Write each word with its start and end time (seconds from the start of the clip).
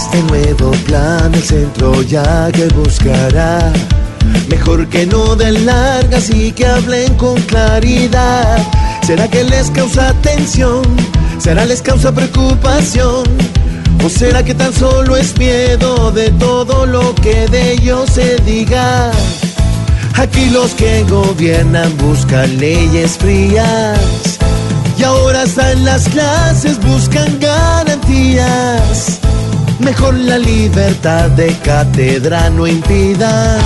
Este 0.00 0.22
nuevo 0.22 0.70
plan 0.86 1.34
el 1.34 1.42
centro 1.42 2.02
ya 2.02 2.50
que 2.52 2.66
buscará 2.68 3.72
Mejor 4.48 4.88
que 4.88 5.04
no 5.04 5.36
den 5.36 5.66
largas 5.66 6.30
y 6.30 6.52
que 6.52 6.66
hablen 6.66 7.14
con 7.16 7.40
claridad 7.42 8.58
¿Será 9.06 9.28
que 9.28 9.44
les 9.44 9.70
causa 9.70 10.14
tensión? 10.22 10.82
¿Será 11.38 11.64
les 11.66 11.82
causa 11.82 12.12
preocupación? 12.12 13.24
¿O 14.04 14.08
será 14.08 14.42
que 14.42 14.54
tan 14.54 14.72
solo 14.72 15.16
es 15.16 15.36
miedo 15.36 16.10
de 16.12 16.30
todo 16.30 16.86
lo 16.86 17.14
que 17.16 17.48
de 17.48 17.72
ellos 17.72 18.08
se 18.10 18.36
diga? 18.46 19.10
Aquí 20.14 20.48
los 20.50 20.70
que 20.72 21.04
gobiernan 21.04 21.94
buscan 21.98 22.58
leyes 22.58 23.18
frías 23.18 23.98
y 24.96 25.02
ahora 25.02 25.44
en 25.72 25.84
las 25.84 26.08
clases 26.08 26.78
buscan 26.84 27.38
garantías. 27.40 28.69
Mejor 29.90 30.14
la 30.14 30.38
libertad 30.38 31.30
de 31.30 31.52
cátedra 31.64 32.48
no 32.48 32.64
impidan. 32.64 33.58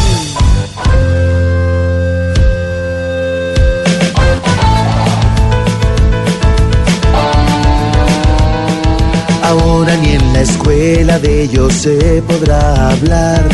Ahora 9.43 9.95
ni 9.99 10.13
en 10.13 10.33
la 10.33 10.41
escuela 10.41 11.19
de 11.19 11.43
ellos 11.43 11.75
se 11.75 12.23
podrá 12.27 12.93
hablar. 12.93 13.47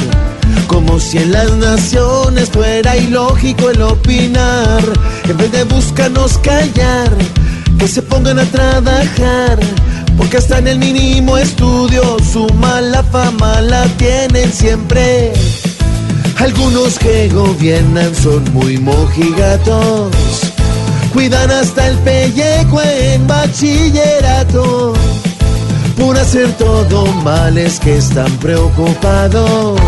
Como 0.68 1.00
si 1.00 1.18
en 1.18 1.32
las 1.32 1.50
naciones 1.56 2.50
fuera 2.50 2.96
ilógico 2.96 3.70
el 3.70 3.82
opinar. 3.82 4.84
En 5.28 5.36
vez 5.36 5.50
de 5.50 5.64
buscarnos 5.64 6.38
callar, 6.38 7.10
que 7.80 7.88
se 7.88 8.00
pongan 8.00 8.38
a 8.38 8.44
trabajar. 8.44 9.58
Porque 10.16 10.36
hasta 10.36 10.58
en 10.58 10.68
el 10.68 10.78
mínimo 10.78 11.38
estudio 11.38 12.19
su 12.32 12.46
mala 12.54 13.02
fama 13.04 13.60
la 13.60 13.84
tienen 13.96 14.52
siempre. 14.52 15.32
Algunos 16.38 16.98
que 16.98 17.28
gobiernan 17.28 18.14
son 18.14 18.44
muy 18.52 18.78
mojigatos. 18.78 20.12
Cuidan 21.12 21.50
hasta 21.50 21.88
el 21.88 21.98
pellejo 21.98 22.80
en 22.82 23.26
bachillerato. 23.26 24.94
Por 25.98 26.16
hacer 26.16 26.52
todo 26.52 27.06
mal 27.24 27.58
es 27.58 27.80
que 27.80 27.96
están 27.96 28.30
preocupados. 28.38 29.80